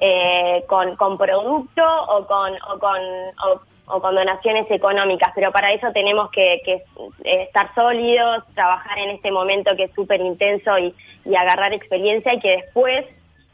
eh, 0.00 0.64
con, 0.66 0.96
con 0.96 1.18
producto 1.18 1.84
o 1.84 2.26
con, 2.26 2.54
o 2.54 2.78
con, 2.78 3.00
o 3.86 4.00
con 4.00 4.14
donaciones 4.14 4.70
económicas, 4.70 5.32
pero 5.34 5.52
para 5.52 5.72
eso 5.72 5.92
tenemos 5.92 6.30
que, 6.30 6.62
estar 7.24 7.74
sólidos, 7.74 8.44
trabajar 8.54 8.98
en 8.98 9.10
este 9.10 9.30
momento 9.30 9.76
que 9.76 9.84
es 9.84 9.94
súper 9.94 10.20
intenso 10.20 10.78
y, 10.78 10.94
y, 11.24 11.34
agarrar 11.34 11.74
experiencia 11.74 12.32
y 12.32 12.40
que 12.40 12.56
después, 12.56 13.04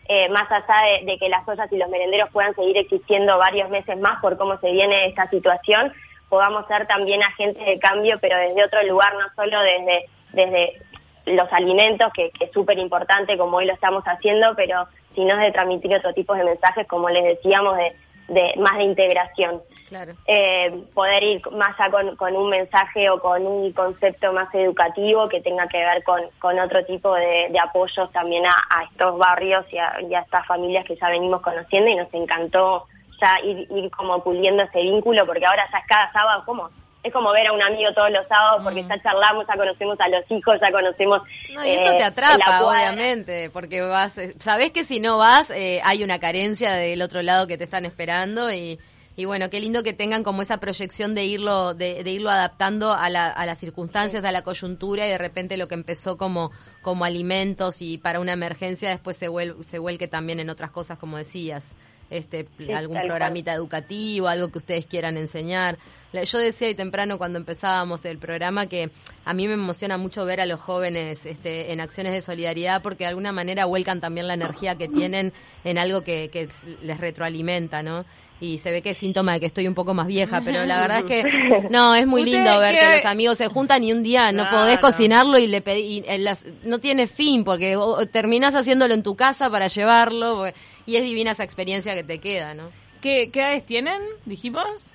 eh, 0.08 0.28
más 0.28 0.50
allá 0.50 1.00
de, 1.00 1.06
de, 1.06 1.18
que 1.18 1.28
las 1.28 1.46
ollas 1.48 1.72
y 1.72 1.78
los 1.78 1.88
merenderos 1.88 2.30
puedan 2.30 2.54
seguir 2.54 2.76
existiendo 2.76 3.38
varios 3.38 3.68
meses 3.70 3.98
más 3.98 4.20
por 4.20 4.36
cómo 4.36 4.56
se 4.58 4.70
viene 4.70 5.06
esta 5.06 5.26
situación, 5.28 5.92
podamos 6.28 6.66
ser 6.66 6.86
también 6.86 7.22
agentes 7.22 7.64
de 7.64 7.78
cambio, 7.78 8.18
pero 8.20 8.36
desde 8.38 8.64
otro 8.64 8.82
lugar, 8.84 9.14
no 9.14 9.26
solo 9.34 9.60
desde, 9.62 10.06
desde 10.32 10.80
los 11.26 11.52
alimentos, 11.52 12.12
que, 12.12 12.30
que 12.30 12.46
es 12.46 12.52
súper 12.52 12.78
importante 12.78 13.36
como 13.36 13.58
hoy 13.58 13.66
lo 13.66 13.74
estamos 13.74 14.04
haciendo, 14.04 14.54
pero 14.56 14.86
sino 15.14 15.36
de 15.36 15.52
transmitir 15.52 15.94
otro 15.94 16.12
tipo 16.14 16.34
de 16.34 16.44
mensajes, 16.44 16.86
como 16.86 17.08
les 17.10 17.24
decíamos, 17.24 17.76
de 17.76 17.92
de 18.28 18.54
más 18.58 18.76
de 18.76 18.84
integración. 18.84 19.62
Claro. 19.88 20.14
Eh, 20.26 20.84
poder 20.94 21.22
ir 21.22 21.50
más 21.52 21.78
allá 21.78 21.90
con, 21.92 22.16
con, 22.16 22.34
un 22.34 22.50
mensaje 22.50 23.08
o 23.08 23.20
con 23.20 23.46
un 23.46 23.72
concepto 23.72 24.32
más 24.32 24.52
educativo 24.52 25.28
que 25.28 25.40
tenga 25.40 25.68
que 25.68 25.78
ver 25.78 26.02
con, 26.02 26.22
con 26.40 26.58
otro 26.58 26.84
tipo 26.84 27.14
de, 27.14 27.48
de 27.50 27.58
apoyos 27.60 28.10
también 28.10 28.44
a, 28.46 28.54
a, 28.68 28.84
estos 28.84 29.16
barrios 29.16 29.64
y 29.72 29.78
a, 29.78 30.00
y 30.02 30.12
a, 30.14 30.20
estas 30.20 30.44
familias 30.46 30.84
que 30.84 30.96
ya 30.96 31.08
venimos 31.08 31.40
conociendo 31.40 31.88
y 31.88 31.94
nos 31.94 32.12
encantó 32.12 32.86
ya 33.20 33.38
ir, 33.44 33.68
ir 33.70 33.90
como 33.92 34.22
puliendo 34.24 34.64
ese 34.64 34.82
vínculo 34.82 35.24
porque 35.24 35.46
ahora 35.46 35.68
ya 35.70 35.78
es 35.78 35.86
cada 35.86 36.12
sábado 36.12 36.42
como 36.44 36.70
es 37.06 37.12
como 37.12 37.32
ver 37.32 37.46
a 37.46 37.52
un 37.52 37.62
amigo 37.62 37.92
todos 37.94 38.10
los 38.10 38.26
sábados 38.26 38.62
porque 38.64 38.82
mm. 38.82 38.88
ya 38.88 39.02
charlamos, 39.02 39.46
ya 39.46 39.56
conocemos 39.56 40.00
a 40.00 40.08
los 40.08 40.30
hijos, 40.30 40.58
ya 40.60 40.70
conocemos. 40.70 41.22
No, 41.54 41.64
y 41.64 41.70
esto 41.70 41.90
te 41.92 41.98
eh, 41.98 42.04
atrapa, 42.04 42.64
obviamente, 42.64 43.50
porque 43.50 43.80
vas, 43.80 44.18
eh, 44.18 44.34
sabes 44.40 44.72
que 44.72 44.84
si 44.84 44.98
no 44.98 45.18
vas, 45.18 45.50
eh, 45.50 45.80
hay 45.84 46.02
una 46.02 46.18
carencia 46.18 46.72
del 46.72 47.02
otro 47.02 47.22
lado 47.22 47.46
que 47.46 47.56
te 47.56 47.64
están 47.64 47.84
esperando 47.84 48.52
y. 48.52 48.78
Y 49.18 49.24
bueno, 49.24 49.48
qué 49.48 49.60
lindo 49.60 49.82
que 49.82 49.94
tengan 49.94 50.22
como 50.22 50.42
esa 50.42 50.60
proyección 50.60 51.14
de 51.14 51.24
irlo, 51.24 51.72
de, 51.72 52.04
de 52.04 52.10
irlo 52.10 52.28
adaptando 52.28 52.92
a, 52.92 53.08
la, 53.08 53.28
a, 53.30 53.46
las 53.46 53.56
circunstancias, 53.56 54.26
a 54.26 54.30
la 54.30 54.42
coyuntura 54.42 55.06
y 55.06 55.08
de 55.08 55.16
repente 55.16 55.56
lo 55.56 55.68
que 55.68 55.74
empezó 55.74 56.18
como, 56.18 56.50
como 56.82 57.06
alimentos 57.06 57.80
y 57.80 57.96
para 57.96 58.20
una 58.20 58.34
emergencia 58.34 58.90
después 58.90 59.16
se, 59.16 59.28
vuel, 59.28 59.56
se 59.64 59.78
vuelque 59.78 60.06
también 60.06 60.38
en 60.38 60.50
otras 60.50 60.70
cosas, 60.70 60.98
como 60.98 61.16
decías 61.16 61.74
este 62.10 62.46
sí, 62.58 62.72
algún 62.72 63.00
programita 63.02 63.52
cual. 63.52 63.60
educativo, 63.60 64.28
algo 64.28 64.48
que 64.48 64.58
ustedes 64.58 64.86
quieran 64.86 65.16
enseñar. 65.16 65.78
Yo 66.12 66.38
decía 66.38 66.68
hoy 66.68 66.74
temprano 66.74 67.18
cuando 67.18 67.38
empezábamos 67.38 68.04
el 68.06 68.18
programa 68.18 68.66
que 68.66 68.90
a 69.24 69.34
mí 69.34 69.48
me 69.48 69.54
emociona 69.54 69.98
mucho 69.98 70.24
ver 70.24 70.40
a 70.40 70.46
los 70.46 70.60
jóvenes 70.60 71.26
este, 71.26 71.72
en 71.72 71.80
acciones 71.80 72.12
de 72.12 72.22
solidaridad 72.22 72.82
porque 72.82 73.04
de 73.04 73.08
alguna 73.08 73.32
manera 73.32 73.66
vuelcan 73.66 74.00
también 74.00 74.26
la 74.26 74.34
energía 74.34 74.76
que 74.76 74.88
tienen 74.88 75.32
en 75.64 75.78
algo 75.78 76.02
que, 76.02 76.30
que 76.30 76.48
les 76.82 77.00
retroalimenta, 77.00 77.82
¿no? 77.82 78.06
y 78.38 78.58
se 78.58 78.70
ve 78.70 78.82
que 78.82 78.90
es 78.90 78.98
síntoma 78.98 79.34
de 79.34 79.40
que 79.40 79.46
estoy 79.46 79.66
un 79.66 79.74
poco 79.74 79.94
más 79.94 80.06
vieja, 80.06 80.42
pero 80.44 80.64
la 80.66 80.80
verdad 80.80 80.98
es 80.98 81.04
que 81.04 81.68
no, 81.70 81.94
es 81.94 82.06
muy 82.06 82.24
lindo 82.24 82.58
ver 82.58 82.78
que 82.78 82.96
los 82.96 83.04
amigos 83.06 83.38
se 83.38 83.48
juntan 83.48 83.82
y 83.82 83.92
un 83.92 84.02
día 84.02 84.30
no 84.32 84.42
claro. 84.42 84.58
podés 84.58 84.78
cocinarlo 84.78 85.38
y 85.38 85.46
le 85.46 85.62
pedí, 85.62 85.80
y 85.80 86.04
eh, 86.06 86.18
las, 86.18 86.44
no 86.62 86.78
tiene 86.78 87.06
fin 87.06 87.44
porque 87.44 87.78
terminás 88.12 88.54
haciéndolo 88.54 88.92
en 88.92 89.02
tu 89.02 89.16
casa 89.16 89.48
para 89.50 89.68
llevarlo 89.68 90.44
y 90.86 90.96
es 90.96 91.02
divina 91.02 91.32
esa 91.32 91.44
experiencia 91.44 91.94
que 91.94 92.04
te 92.04 92.18
queda, 92.20 92.54
¿no? 92.54 92.70
¿Qué, 93.02 93.30
qué 93.30 93.40
edades 93.40 93.66
tienen, 93.66 94.00
dijimos? 94.24 94.94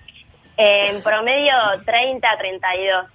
En 0.58 1.02
promedio 1.02 1.54
30 1.86 2.30
a 2.30 2.38
32. 2.38 3.06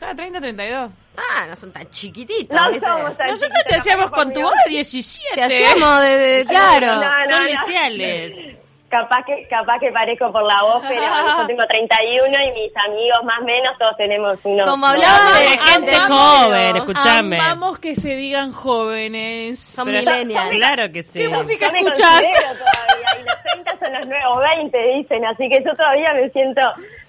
Ah, 0.00 0.14
30, 0.14 0.40
32. 0.40 1.06
Ah, 1.16 1.46
no 1.48 1.56
son 1.56 1.72
tan 1.72 1.88
chiquititos. 1.90 2.60
No 2.60 2.70
¿viste? 2.70 2.86
somos 2.86 3.16
tan 3.16 3.28
Nosotros 3.28 3.62
te 3.66 3.76
hacíamos 3.76 4.10
con 4.10 4.32
tu 4.32 4.42
voz 4.42 4.54
de 4.66 4.70
17. 4.72 5.34
Te 5.34 5.42
hacíamos 5.42 6.02
de, 6.02 6.18
de 6.18 6.44
claro. 6.48 6.86
No, 6.86 7.18
no, 7.18 7.24
son 7.24 7.48
iniciales. 7.48 8.56
Capaz 8.88 9.24
que, 9.24 9.48
capaz 9.48 9.80
que 9.80 9.90
parezco 9.90 10.30
por 10.30 10.44
la 10.44 10.62
voz, 10.62 10.82
pero 10.88 11.02
yo 11.38 11.46
tengo 11.46 11.66
31 11.66 12.26
y 12.28 12.48
mis 12.50 12.76
amigos 12.76 13.24
más 13.24 13.40
o 13.40 13.44
menos 13.44 13.76
todos 13.78 13.96
tenemos 13.96 14.38
unos... 14.44 14.68
Como 14.68 14.86
hablaba 14.86 15.38
de 15.38 15.58
gente 15.58 15.94
joven, 15.96 16.76
escuchame. 16.76 17.38
Vamos 17.38 17.78
que 17.80 17.96
se 17.96 18.14
digan 18.14 18.52
jóvenes. 18.52 19.58
Son 19.58 19.90
millennials. 19.90 20.50
Claro 20.50 20.92
que 20.92 21.02
sí. 21.02 21.18
¿Qué 21.18 21.28
música 21.28 21.70
yo 21.72 21.78
escuchás? 21.78 22.20
todavía, 22.20 23.20
y 23.20 23.24
los 23.24 23.42
30 23.42 23.78
son 23.78 23.92
los 23.92 24.06
nuevos 24.06 24.40
20, 24.56 24.78
dicen, 24.94 25.24
así 25.24 25.48
que 25.48 25.62
yo 25.64 25.74
todavía 25.74 26.14
me 26.14 26.30
siento... 26.30 26.60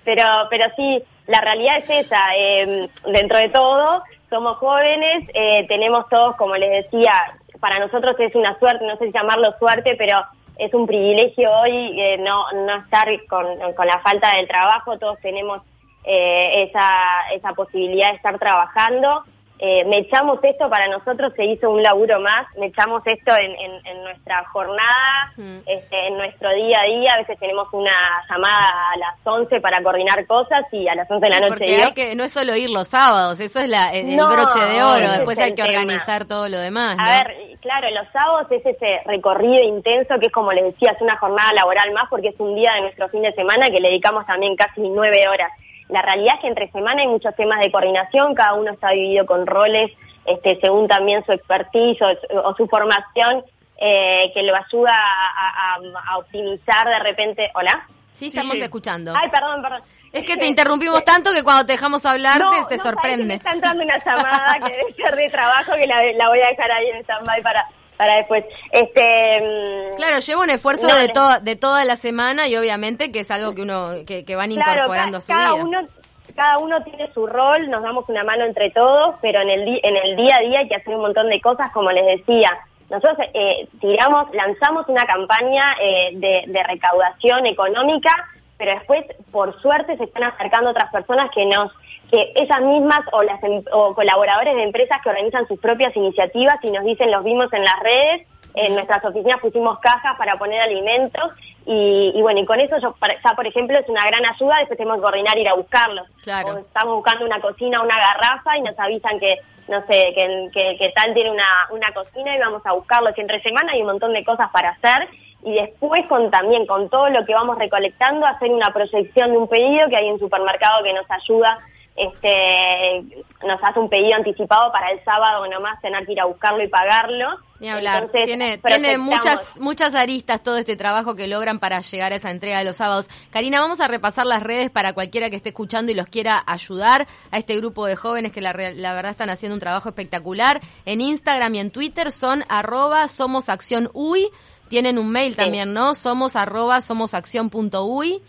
Pero, 0.04 0.24
pero 0.50 0.66
sí, 0.78 1.04
la 1.28 1.42
realidad 1.42 1.80
es 1.80 2.06
esa, 2.06 2.18
eh, 2.38 2.90
dentro 3.12 3.38
de 3.38 3.50
todo, 3.50 4.02
somos 4.30 4.58
jóvenes, 4.58 5.30
eh, 5.34 5.66
tenemos 5.68 6.08
todos, 6.10 6.36
como 6.38 6.56
les 6.56 6.86
decía, 6.86 7.12
para 7.60 7.80
nosotros 7.80 8.16
es 8.20 8.34
una 8.34 8.58
suerte, 8.60 8.86
no 8.86 8.98
sé 8.98 9.08
si 9.08 9.12
llamarlo 9.12 9.54
suerte, 9.60 9.96
pero 9.98 10.26
es 10.60 10.74
un 10.74 10.88
privilegio 10.88 11.52
hoy 11.52 12.00
eh, 12.00 12.18
no, 12.18 12.52
no 12.52 12.76
estar 12.76 13.08
con, 13.28 13.46
con, 13.74 13.88
la 13.88 14.00
falta 14.00 14.36
del 14.36 14.48
trabajo, 14.48 14.98
todos 14.98 15.20
tenemos 15.22 15.62
eh, 16.04 16.64
esa, 16.64 17.30
esa 17.34 17.54
posibilidad 17.54 18.10
de 18.12 18.18
estar 18.18 18.38
trabajando. 18.40 19.24
Eh, 19.60 19.84
me 19.86 19.98
echamos 20.00 20.40
esto 20.44 20.70
para 20.70 20.88
nosotros, 20.88 21.34
se 21.36 21.46
hizo 21.46 21.72
un 21.72 21.82
laburo 21.82 22.20
más, 22.20 22.46
me 22.58 22.68
echamos 22.68 23.02
esto 23.06 23.36
en, 23.36 23.52
en, 23.52 23.88
en 23.88 24.04
nuestra 24.04 24.46
jornada, 24.46 25.34
mm. 25.36 25.58
este, 25.66 26.08
en 26.08 26.18
nuestro 26.18 26.54
día 26.54 26.82
a 26.82 26.84
día, 26.84 27.14
a 27.14 27.18
veces 27.18 27.40
tenemos 27.40 27.68
una 27.72 27.92
llamada 28.30 28.92
a 28.94 28.98
las 28.98 29.16
11 29.24 29.60
para 29.60 29.82
coordinar 29.82 30.28
cosas 30.28 30.62
y 30.72 30.88
a 30.88 30.94
las 30.94 31.10
11 31.10 31.26
de 31.26 31.30
la 31.30 31.40
noche... 31.40 31.50
Porque 31.50 31.84
hay 31.84 31.94
que, 31.94 32.16
no 32.16 32.24
es 32.24 32.34
solo 32.34 32.56
ir 32.56 32.70
los 32.70 32.88
sábados, 32.88 33.40
eso 33.40 33.60
es 33.60 33.68
la, 33.68 33.94
el, 33.94 34.16
no, 34.16 34.28
broche 34.28 34.60
de 34.60 34.84
oro, 34.84 35.12
después 35.12 35.40
hay 35.40 35.56
que 35.56 35.64
organizar 35.64 36.26
todo 36.26 36.50
lo 36.50 36.60
demás. 36.60 36.96
¿no? 36.98 37.04
A 37.04 37.24
ver, 37.24 37.36
claro, 37.60 37.90
los 37.90 38.08
sábados 38.14 38.52
es 38.52 38.64
ese 38.64 39.02
recorrido 39.06 39.64
intenso 39.64 40.20
que 40.20 40.28
es 40.28 40.32
como 40.32 40.52
les 40.52 40.66
decía, 40.66 40.92
es 40.92 41.02
una 41.02 41.18
jornada 41.18 41.52
laboral 41.54 41.92
más 41.94 42.06
porque 42.12 42.28
es 42.28 42.40
un 42.40 42.56
día 42.56 42.74
de 42.74 42.82
nuestro 42.82 43.10
fin 43.10 43.24
de 43.24 43.34
semana 43.34 43.72
que 43.72 43.80
le 43.80 43.90
dedicamos 43.90 44.26
también 44.28 44.56
casi 44.56 44.82
nueve 44.82 45.28
horas. 45.28 45.52
La 45.90 46.02
realidad 46.02 46.36
es 46.36 46.42
que 46.42 46.48
entre 46.48 46.72
semana 46.72 47.02
hay 47.02 47.08
muchos 47.08 47.36
temas 47.36 47.60
de 47.60 47.72
coordinación, 47.72 48.36
cada 48.36 48.54
uno 48.54 48.72
está 48.72 48.90
dividido 48.90 49.26
con 49.26 49.48
roles, 49.48 49.92
este, 50.26 50.60
según 50.60 50.88
también 50.88 51.26
su 51.26 51.32
expertise 51.32 52.02
o, 52.02 52.42
o 52.42 52.56
su 52.56 52.68
formación, 52.68 53.44
eh, 53.78 54.32
que 54.34 54.44
lo 54.44 54.56
ayuda 54.56 54.92
a, 54.92 55.76
a, 55.76 56.12
a, 56.12 56.18
optimizar 56.18 56.88
de 56.88 57.00
repente. 57.00 57.52
¿Hola? 57.54 57.88
Sí, 58.12 58.28
estamos 58.28 58.54
sí, 58.54 58.58
sí. 58.58 58.64
escuchando. 58.64 59.14
Ay, 59.16 59.30
perdón, 59.30 59.62
perdón. 59.62 59.82
Es 60.12 60.26
que 60.26 60.38
te 60.38 60.48
interrumpimos 60.48 61.04
tanto 61.04 61.32
que 61.32 61.44
cuando 61.44 61.66
te 61.66 61.74
dejamos 61.74 62.06
hablar 62.06 62.40
no, 62.40 62.50
te, 62.50 62.76
te 62.76 62.78
no, 62.78 62.84
sorprende. 62.84 63.26
Me 63.26 63.34
está 63.36 63.52
entrando 63.52 63.84
una 63.84 64.04
llamada 64.04 64.58
que 64.66 64.72
debe 64.76 64.94
ser 64.94 65.16
de 65.16 65.30
trabajo 65.30 65.74
que 65.74 65.86
la, 65.86 66.02
la 66.14 66.30
voy 66.30 66.40
a 66.42 66.48
dejar 66.48 66.72
ahí 66.72 66.88
en 66.90 67.04
stand-by 67.04 67.42
para, 67.44 67.68
para 67.98 68.16
después. 68.18 68.46
Este, 68.72 69.42
mm, 69.42 69.96
claro, 69.96 70.20
lleva 70.20 70.44
un 70.44 70.50
esfuerzo 70.50 70.88
no, 70.88 70.96
de, 70.96 71.10
to 71.10 71.40
de 71.42 71.56
toda 71.56 71.84
la 71.84 71.96
semana 71.96 72.48
y 72.48 72.56
obviamente 72.56 73.12
que 73.12 73.20
es 73.20 73.32
algo 73.32 73.54
que 73.54 73.64
uno 73.64 73.92
que, 74.06 74.24
que 74.24 74.36
van 74.36 74.52
claro, 74.52 74.72
incorporando 74.72 75.18
a 75.18 75.22
su 75.22 75.28
cada 75.28 75.54
vida. 75.54 75.64
Uno, 75.64 75.88
cada 76.36 76.60
uno 76.60 76.84
tiene 76.84 77.12
su 77.14 77.26
rol, 77.26 77.70
nos 77.70 77.82
damos 77.82 78.08
una 78.08 78.24
mano 78.24 78.46
entre 78.46 78.70
todos, 78.70 79.16
pero 79.22 79.42
en 79.42 79.50
el, 79.50 79.80
en 79.84 79.98
el 79.98 80.16
día 80.16 80.38
a 80.38 80.42
día 80.42 80.60
hay 80.60 80.70
que 80.70 80.76
hacer 80.76 80.96
un 80.96 81.02
montón 81.02 81.30
de 81.30 81.42
cosas, 81.42 81.72
como 81.72 81.92
les 81.92 82.06
decía. 82.06 82.52
Nosotros 82.90 83.18
eh, 83.34 83.68
tiramos, 83.82 84.34
lanzamos 84.34 84.88
una 84.88 85.06
campaña 85.06 85.76
eh, 85.82 86.12
de, 86.14 86.44
de 86.48 86.64
recaudación 86.64 87.46
económica, 87.46 88.12
pero 88.58 88.72
después, 88.72 89.06
por 89.32 89.60
suerte, 89.62 89.98
se 89.98 90.06
están 90.06 90.24
acercando 90.24 90.72
otras 90.72 90.92
personas 90.92 91.30
que 91.34 91.46
nos 91.46 91.72
que 92.10 92.32
esas 92.36 92.62
mismas 92.62 93.02
o, 93.12 93.22
las, 93.22 93.40
o 93.74 93.94
colaboradores 93.94 94.56
de 94.56 94.64
empresas 94.64 95.02
que 95.04 95.10
organizan 95.10 95.46
sus 95.48 95.60
propias 95.60 95.96
iniciativas 95.96 96.56
y 96.64 96.72
nos 96.72 96.86
dicen, 96.86 97.12
los 97.12 97.24
vimos 97.24 97.52
en 97.52 97.64
las 97.64 97.80
redes, 97.82 98.26
en 98.54 98.76
nuestras 98.76 99.04
oficinas 99.04 99.40
pusimos 99.42 99.78
cajas 99.80 100.18
para 100.18 100.38
poner 100.38 100.62
alimentos 100.62 101.32
y, 101.66 102.14
y, 102.16 102.22
bueno, 102.22 102.40
y 102.40 102.46
con 102.46 102.60
eso 102.60 102.78
yo, 102.80 102.96
ya 103.02 103.36
por 103.36 103.46
ejemplo 103.46 103.78
es 103.78 103.88
una 103.90 104.06
gran 104.08 104.26
ayuda, 104.26 104.60
después 104.60 104.78
tenemos 104.78 104.98
que 104.98 105.02
coordinar 105.02 105.38
ir 105.38 105.50
a 105.50 105.54
buscarlos. 105.54 106.08
Claro. 106.24 106.54
O 106.54 106.58
estamos 106.60 106.96
buscando 106.96 107.26
una 107.26 107.42
cocina, 107.42 107.82
una 107.82 107.96
garrafa 107.98 108.58
y 108.58 108.62
nos 108.62 108.80
avisan 108.80 109.20
que, 109.20 109.40
no 109.68 109.82
sé, 109.82 110.14
que, 110.16 110.50
que, 110.54 110.78
que 110.78 110.90
tal 110.96 111.14
tiene 111.14 111.30
una, 111.30 111.68
una 111.72 111.92
cocina 111.94 112.36
y 112.36 112.40
vamos 112.40 112.66
a 112.66 112.72
buscarlos. 112.72 113.18
Y 113.18 113.22
entre 113.22 113.42
semana 113.42 113.74
hay 113.74 113.82
un 113.82 113.88
montón 113.88 114.14
de 114.14 114.24
cosas 114.24 114.50
para 114.52 114.70
hacer 114.70 115.10
y 115.44 115.54
después 115.54 116.08
con 116.08 116.30
también 116.32 116.66
con 116.66 116.90
todo 116.90 117.10
lo 117.10 117.26
que 117.26 117.34
vamos 117.34 117.58
recolectando 117.58 118.26
hacer 118.26 118.50
una 118.50 118.74
proyección 118.74 119.32
de 119.32 119.38
un 119.38 119.48
pedido 119.48 119.88
que 119.90 119.98
hay 119.98 120.10
un 120.10 120.20
supermercado 120.20 120.84
que 120.84 120.94
nos 120.94 121.06
ayuda 121.10 121.58
este 121.98 123.26
nos 123.46 123.64
hace 123.64 123.80
un 123.80 123.90
pedido 123.90 124.16
anticipado 124.16 124.72
para 124.72 124.92
el 124.92 125.04
sábado 125.04 125.48
nomás 125.48 125.82
tener 125.82 126.06
que 126.06 126.14
ir 126.14 126.22
a 126.22 126.26
buscarlo 126.26 126.64
y 126.64 126.68
pagarlo. 126.68 127.40
Ni 127.60 127.70
hablar, 127.70 128.04
Entonces, 128.04 128.26
tiene, 128.26 128.60
tiene 128.60 129.00
muchas, 129.00 129.60
muchas 129.60 129.96
aristas 129.96 130.44
todo 130.44 130.58
este 130.58 130.76
trabajo 130.76 131.16
que 131.16 131.26
logran 131.26 131.58
para 131.58 131.82
llegar 131.82 132.14
a 132.14 132.16
esa 132.16 132.30
entrega 132.30 132.60
de 132.60 132.66
los 132.66 132.76
sábados. 132.76 133.10
Karina, 133.32 133.60
vamos 133.60 133.82
a 133.82 133.88
repasar 133.88 134.28
las 134.28 134.44
redes 134.44 134.70
para 134.70 134.94
cualquiera 134.94 135.32
que 135.32 135.38
esté 135.38 135.50
escuchando 135.50 135.92
y 135.92 135.96
los 135.96 136.06
quiera 136.06 136.44
ayudar 136.46 137.08
a 137.32 137.38
este 137.40 137.58
grupo 137.58 137.88
de 137.88 137.96
jóvenes 137.96 138.32
que 138.32 138.42
la, 138.42 138.54
la 138.54 138.94
verdad 138.94 139.10
están 139.10 139.32
haciendo 139.32 139.56
un 139.56 139.60
trabajo 139.60 139.90
espectacular. 139.90 140.62
En 140.86 141.02
Instagram 141.02 141.56
y 141.56 141.60
en 141.60 141.72
Twitter 141.72 142.12
son 142.12 142.44
arroba 142.48 143.08
somos 143.08 143.50
acción 143.50 143.90
uy. 143.94 144.30
Tienen 144.70 144.98
un 144.98 145.12
mail 145.12 145.32
sí. 145.34 145.38
también, 145.38 145.74
¿no? 145.74 145.96
Somos 145.96 146.36
arroba 146.36 146.82
somosacción.uy. 146.82 148.22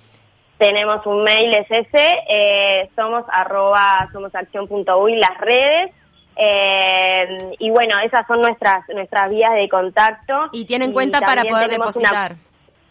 Tenemos 0.58 1.06
un 1.06 1.22
mail, 1.22 1.54
es 1.54 1.70
ese, 1.70 2.16
eh, 2.28 2.90
somos 2.96 3.24
arroba 3.30 4.08
somosacción.uy, 4.12 5.16
las 5.16 5.38
redes. 5.38 5.92
Eh, 6.36 7.26
y 7.58 7.70
bueno, 7.70 7.98
esas 8.00 8.26
son 8.26 8.40
nuestras 8.40 8.82
nuestras 8.94 9.30
vías 9.30 9.54
de 9.54 9.68
contacto. 9.68 10.34
Y 10.52 10.64
tienen 10.66 10.92
cuenta 10.92 11.18
y 11.18 11.20
para 11.20 11.44
poder 11.44 11.68
depositar. 11.68 12.32
Una, 12.32 12.42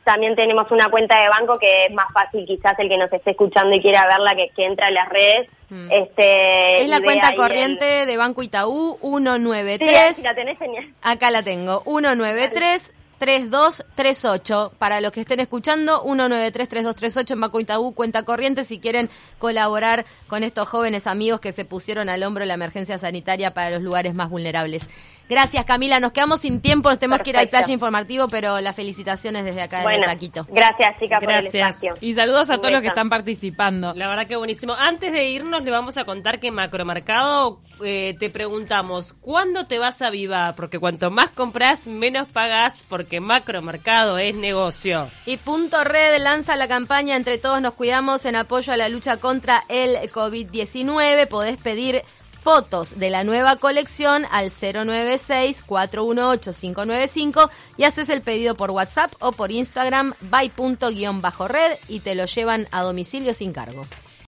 también 0.04 0.36
tenemos 0.38 0.72
una 0.72 0.89
cuenta 0.89 1.22
de 1.22 1.27
banco 1.27 1.60
que 1.60 1.86
es 1.88 1.94
más 1.94 2.08
fácil 2.13 2.46
quizás 2.46 2.80
el 2.80 2.88
que 2.88 2.98
nos 2.98 3.12
esté 3.12 3.32
escuchando 3.32 3.75
y 3.75 3.82
quiera 3.82 4.06
verla 4.06 4.36
que, 4.36 4.50
que 4.56 4.66
entra 4.66 4.88
a 4.88 4.92
las 4.92 5.10
redes. 5.10 5.50
Mm. 5.70 5.92
Este, 5.92 6.82
Es 6.84 6.88
la 6.88 7.01
cuenta 7.01 7.36
corriente 7.36 8.01
el- 8.04 8.08
de 8.08 8.16
Banco 8.18 8.42
Itaú 8.44 8.98
Sí, 9.01 9.08
193. 9.08 10.16
si 10.16 10.22
la 10.24 10.34
tenés. 10.34 10.58
Acá 11.01 11.30
la 11.32 11.44
tengo, 11.44 11.82
193 11.84 12.94
3238. 13.20 14.74
Para 14.78 15.02
los 15.02 15.12
que 15.12 15.22
estén 15.22 15.40
escuchando, 15.40 16.02
193 16.04 16.70
3238 16.70 17.34
en 17.34 17.42
Banco 17.42 17.60
Itaú, 17.60 17.94
cuenta 17.94 18.24
corriente 18.24 18.64
si 18.64 18.80
quieren 18.80 19.10
colaborar 19.40 20.06
con 20.28 20.44
estos 20.44 20.68
jóvenes 20.68 21.08
amigos 21.08 21.40
que 21.40 21.52
se 21.52 21.66
pusieron 21.66 22.10
al 22.10 22.24
hombro 22.24 22.46
la 22.46 22.54
emergencia 22.54 22.98
sanitaria 22.98 23.54
para 23.54 23.72
los 23.72 23.82
lugares 23.82 24.14
más 24.14 24.30
vulnerables. 24.30 24.84
Gracias 25.30 25.66
Camila, 25.66 26.00
nos 26.00 26.14
quedamos 26.14 26.40
sin 26.42 26.62
tiempo, 26.62 26.90
nos 26.90 27.00
tenemos 27.00 27.22
que 27.22 27.32
ir 27.32 27.38
al 27.38 27.50
flash 27.50 27.70
informativo, 27.70 28.28
pero 28.30 28.62
las 28.62 28.76
felicitaciones 28.76 29.44
desde 29.44 29.62
acá 29.62 29.84
Bueno, 29.84 30.00
desde 30.00 30.14
Taquito. 30.14 30.46
gracias 30.50 31.00
chicas 31.00 31.20
por 31.20 31.32
el 31.32 31.42
Gracias. 31.42 31.84
espacio. 31.84 31.94
Y 32.02 32.14
saludos 32.14 32.50
a 32.50 32.58
todos 32.58 32.72
los 32.72 32.82
que 32.82 32.88
están 32.88 33.10
participando. 33.10 33.94
La 33.94 34.08
verdad 34.08 34.26
que 34.28 34.36
buenísimo. 34.38 34.74
Antes 34.74 35.12
de 35.12 35.30
irnos, 35.30 35.64
le 35.64 35.72
vamos 35.72 35.98
a 35.98 36.06
contar 36.06 36.40
que 36.40 36.52
Macromercado 36.52 37.60
eh, 37.84 38.16
te 38.20 38.30
preguntamos, 38.30 39.14
¿cuándo 39.14 39.66
te 39.68 39.80
vas 39.80 40.02
a 40.02 40.10
Viva? 40.10 40.54
Porque 40.56 40.80
cuanto 40.80 41.12
más 41.12 41.30
compras, 41.32 41.88
menos 41.88 42.28
pagas, 42.30 42.86
porque 42.88 43.20
Macromercado 43.20 44.18
es 44.18 44.34
negocio. 44.36 45.08
Y 45.26 45.38
Punto 45.38 45.84
Red 45.84 46.22
lanza 46.22 46.56
la 46.56 46.68
campaña 46.68 47.16
Entre 47.16 47.38
Todos 47.38 47.62
Nos 47.62 47.74
Cuidamos 47.74 48.26
en 48.26 48.36
apoyo 48.36 48.72
a 48.74 48.78
la 48.78 48.88
lucha 48.90 49.18
contra 49.18 49.64
el 49.70 49.96
COVID-19. 50.12 51.28
Podés 51.28 51.62
pedir 51.62 52.02
fotos 52.48 52.98
de 52.98 53.10
la 53.10 53.25
nueva 53.25 53.58
colección 53.58 54.24
al 54.32 54.51
096-418-595 54.51 57.50
y 57.75 57.84
haces 57.84 58.08
el 58.08 58.22
pedido 58.22 58.56
por 58.56 58.72
WhatsApp 58.72 59.12
o 59.20 59.34
por 59.34 59.51
Instagram 59.51 60.13
by 60.22 60.54
guion 60.94 61.20
bajo 61.20 61.50
red 61.50 61.74
y 61.89 62.00
te 62.00 62.16
lo 62.16 62.24
llevan 62.24 62.66
a 62.72 62.84
domicilio 62.84 63.34
sin 63.34 63.51
cargo. 63.51 63.86